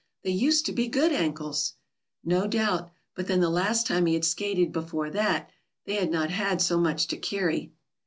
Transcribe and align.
"They 0.23 0.31
used 0.31 0.65
to 0.65 0.71
be 0.71 0.87
good 0.87 1.11
ankles." 1.11 1.75
No 2.23 2.47
doubt; 2.47 2.89
but 3.13 3.27
then 3.27 3.39
the 3.39 3.51
last 3.51 3.85
time 3.85 4.07
he 4.07 4.15
had 4.15 4.25
skated 4.25 4.71
before 4.71 5.11
that, 5.11 5.51
they 5.85 5.93
had 5.93 6.09
not 6.09 6.31
had 6.31 6.59
so 6.59 6.79
much 6.79 7.05
to 7.09 7.17
carry. 7.17 7.71